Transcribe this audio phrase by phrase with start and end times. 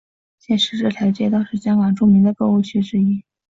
[0.39, 3.23] 现时这条街道是香港著名的购物区之一。